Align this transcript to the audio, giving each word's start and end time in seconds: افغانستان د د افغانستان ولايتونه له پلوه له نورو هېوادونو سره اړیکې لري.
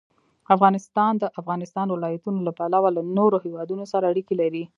افغانستان 0.55 1.11
د 1.17 1.19
د 1.21 1.25
افغانستان 1.39 1.87
ولايتونه 1.91 2.39
له 2.47 2.51
پلوه 2.57 2.89
له 2.97 3.01
نورو 3.17 3.37
هېوادونو 3.45 3.83
سره 3.91 4.05
اړیکې 4.11 4.35
لري. 4.41 4.63